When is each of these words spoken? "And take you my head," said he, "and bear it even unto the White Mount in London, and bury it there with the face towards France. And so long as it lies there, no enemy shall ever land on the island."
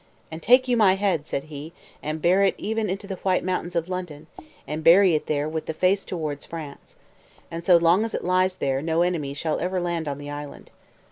"And 0.31 0.41
take 0.41 0.67
you 0.67 0.75
my 0.75 0.95
head," 0.95 1.27
said 1.27 1.43
he, 1.43 1.73
"and 2.01 2.23
bear 2.23 2.41
it 2.43 2.55
even 2.57 2.89
unto 2.89 3.05
the 3.05 3.17
White 3.17 3.43
Mount 3.43 3.75
in 3.75 3.83
London, 3.83 4.25
and 4.67 4.83
bury 4.83 5.13
it 5.13 5.27
there 5.27 5.47
with 5.47 5.67
the 5.67 5.75
face 5.75 6.03
towards 6.03 6.43
France. 6.43 6.95
And 7.51 7.63
so 7.63 7.77
long 7.77 8.03
as 8.03 8.15
it 8.15 8.23
lies 8.23 8.55
there, 8.55 8.81
no 8.81 9.03
enemy 9.03 9.35
shall 9.35 9.59
ever 9.59 9.79
land 9.79 10.07
on 10.07 10.17
the 10.17 10.31
island." 10.31 10.71